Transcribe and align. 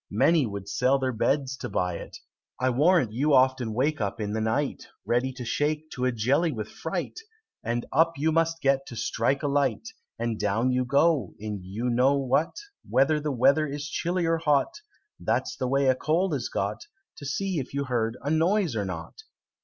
Many 0.09 0.47
would 0.47 0.67
sell 0.67 0.97
their 0.97 1.11
beds 1.13 1.55
to 1.57 1.69
buy 1.69 1.97
it. 1.97 2.17
I 2.59 2.71
warrant 2.71 3.13
you 3.13 3.35
often 3.35 3.71
wake 3.71 4.01
up 4.01 4.19
in 4.19 4.33
the 4.33 4.41
night, 4.41 4.87
Ready 5.05 5.31
to 5.33 5.45
shake 5.45 5.91
to 5.91 6.05
a 6.05 6.11
jelly 6.11 6.51
with 6.51 6.69
fright, 6.69 7.19
And 7.63 7.85
up 7.93 8.13
you 8.17 8.31
must 8.31 8.61
get 8.63 8.87
to 8.87 8.95
strike 8.95 9.43
a 9.43 9.47
light, 9.47 9.89
And 10.17 10.39
down 10.39 10.71
you 10.71 10.85
go, 10.85 11.35
in 11.37 11.59
you 11.63 11.87
know 11.91 12.15
what, 12.15 12.57
Whether 12.89 13.19
the 13.19 13.31
weather 13.31 13.67
is 13.67 13.87
chilly 13.87 14.25
or 14.25 14.39
hot, 14.39 14.73
That's 15.19 15.55
the 15.55 15.67
way 15.67 15.85
a 15.85 15.93
cold 15.93 16.33
is 16.33 16.49
got, 16.49 16.81
To 17.17 17.25
see 17.27 17.59
if 17.59 17.71
you 17.71 17.83
heard 17.83 18.17
a 18.23 18.31
noise 18.31 18.75
or 18.75 18.85
not!" 18.85 19.21